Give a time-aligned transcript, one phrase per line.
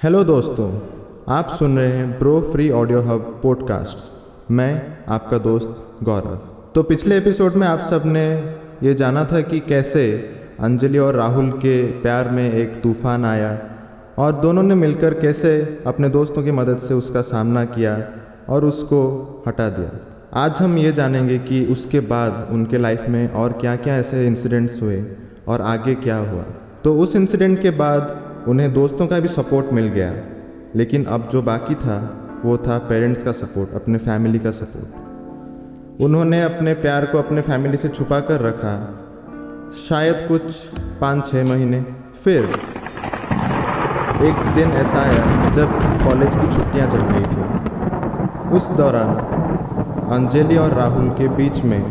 [0.00, 0.66] Hello दोस्तों,
[1.28, 3.98] आप सुन रहे हैं pro free audio hub podcast
[4.50, 6.38] मैं आपका दोस्त गौरव।
[6.74, 8.22] तो पिछले एपिसोड में आप सबने
[8.82, 10.04] ये जाना था कि कैसे
[10.60, 13.58] अंजलि और राहुल के प्यार में एक तूफ़ान आया
[14.18, 18.04] और दोनों ने मिलकर कैसे अपने दोस्तों की मदद से उसका सामना किया
[18.48, 19.02] और उसको
[19.48, 19.90] हटा दिया।
[20.34, 24.82] आज हम ये जानेंगे कि उसके बाद उनके लाइफ में और क्या क्या ऐसे इंसिडेंट्स
[24.82, 25.04] हुए
[25.48, 26.44] और आगे क्या हुआ।
[26.84, 30.12] तो उस इंसिडेंट के बाद उन्हें दोस्तों का भी सपोर्ट मिल गया।
[30.76, 31.98] लेकिन अब जो बाकी था,
[32.44, 37.76] वो था पेरेंट्स का सपोर्ट अपने फैमिली का सपोर्ट उन्होंने अपने प्यार को अपने फैमिली
[37.76, 38.74] से छुपा कर रखा,
[39.88, 40.54] शायद कुछ
[41.00, 41.80] पाँच छः महीने।
[42.24, 42.44] फिर
[44.22, 45.72] एक दिन ऐसा आया, जब
[46.04, 49.14] कॉलेज की छुट्टियाँ चल रही थी। उस दौरान
[50.12, 51.82] अंजलि और राहुल के बीच में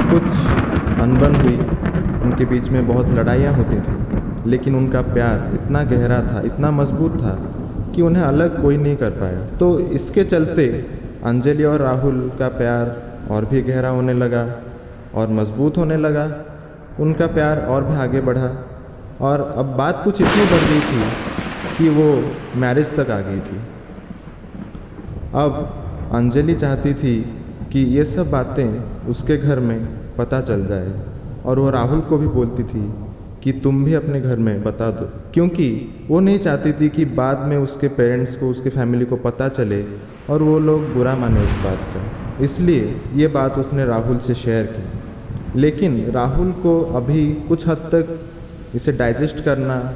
[0.00, 0.46] कुछ
[1.00, 1.56] अनबन हुई।
[2.22, 4.11] उनके बीच में बहुत लड़ाइयाँ होती थी।
[4.46, 7.34] लेकिन उनका प्यार इतना गहरा था, इतना मज़बूत था
[7.94, 10.66] कि उन्हें अलग कोई नहीं कर पाया। तो इसके चलते
[11.24, 12.96] अंजलि और राहुल का प्यार
[13.30, 14.46] और भी गहरा होने लगा
[15.14, 16.26] और मज़बूत होने लगा।
[17.00, 18.50] उनका प्यार और भी आगे बढ़ा
[19.20, 21.02] और अब बात कुछ इतनी बढ़ गई थी
[21.76, 22.08] कि वो
[22.60, 23.60] मैरिज तक आ गई थी।
[25.34, 27.14] अब अंजलि चाहती थी
[27.72, 29.78] कि ये सब बातें उसके घर में
[30.16, 30.92] पता चल जाए
[31.44, 32.82] और वो राहुल को भी बोलती थी
[33.42, 35.66] कि तुम भी अपने घर में बता दो। क्योंकि
[36.08, 39.84] वो नहीं चाहती थी कि बाद में उसके पेरेंट्स को, उसके फैमिली को पता चले
[40.30, 44.66] और वो लोग बुरा माने उस बात का। इसलिए ये बात उसने राहुल से शेयर
[44.66, 48.20] की। लेकिन राहुल को अभी कुछ हद तक
[48.74, 49.94] इसे डाइजेस्ट करना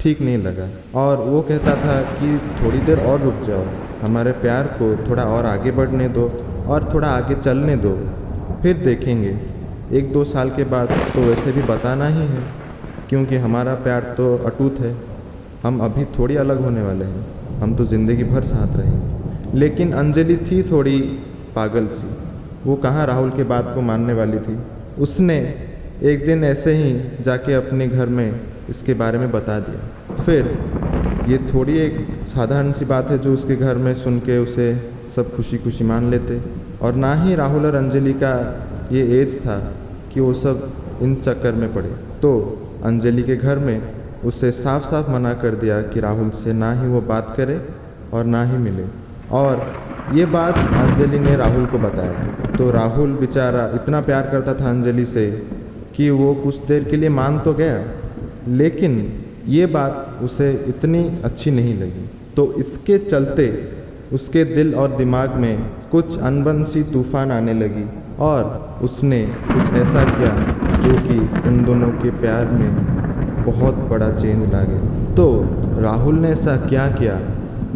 [0.00, 0.68] ठीक नहीं लगा
[1.00, 3.64] और वो कहता था कि थोड़ी देर और रुक जाओ,
[4.02, 6.32] हमारे प्यार को थोड़ा और आगे बढ़ने दो
[6.66, 7.98] और थोड़ा आगे चलने दो,
[8.62, 9.38] फिर देखेंगे।
[9.92, 12.61] एक दो साल के बाद तो वैसे भी बताना ही है।
[13.12, 14.94] क्योंकि हमारा प्यार तो अटूट है।
[15.62, 17.24] हम अभी थोड़ी अलग होने वाले हैं।
[17.58, 21.00] हम तो ज़िंदगी भर साथ रहेंगे लेकिन अंजलि थी थोड़ी
[21.56, 22.06] पागल सी।
[22.64, 24.56] वो कहाँ राहुल के बात को मानने वाली थी?
[24.98, 25.36] उसने
[26.02, 26.92] एक दिन ऐसे ही
[27.24, 30.50] जाके अपने घर में इसके बारे में बता दिया। फिर
[31.28, 34.74] ये थोड़ी एक साधारण सी बात है जो उसके घर में सुन के उसे
[35.16, 36.40] सब खुशी खुशी मान लेते।
[36.80, 38.34] और ना ही राहुल और अंजलि का
[38.92, 39.60] ये एज था
[40.14, 40.68] कि वो सब
[41.02, 42.34] इन चक्कर में पड़े। तो
[42.84, 43.80] अंजलि के घर में
[44.24, 47.60] उसे साफ़ साफ़ मना कर दिया कि राहुल से ना ही वो बात करे
[48.12, 48.84] और ना ही मिले।
[49.32, 49.62] और
[50.14, 55.04] ये बात अंजलि ने राहुल को बताया। तो राहुल बेचारा इतना प्यार करता था अंजलि
[55.06, 55.30] से
[55.96, 57.82] कि वो कुछ देर के लिए मान तो गया,
[58.48, 59.12] लेकिन
[59.48, 63.46] ये बात उसे इतनी अच्छी नहीं लगी। तो इसके चलते
[64.12, 67.84] उसके दिल और दिमाग में कुछ अनबन सी तूफ़ान आने लगी
[68.20, 70.30] और उसने कुछ ऐसा किया
[70.78, 72.70] जो कि उन दोनों के प्यार में
[73.44, 75.26] बहुत बड़ा चेंज ला गया तो
[75.82, 77.20] राहुल ने ऐसा क्या किया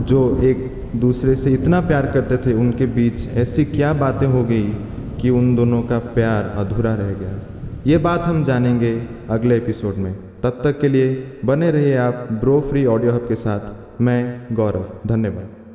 [0.05, 2.53] जो एक दूसरे से इतना प्यार करते थे?
[2.55, 4.65] उनके बीच ऐसी क्या बातें हो गई
[5.21, 7.34] कि उन दोनों का प्यार अधूरा रह गया?
[7.87, 12.61] ये बात हम जानेंगे अगले एपिसोड में। तब तक के लिए बने रहिए आप ब्रो
[12.61, 15.66] फ्री ऑडियो हब के साथ। मैं गौरव, धन्यवाद।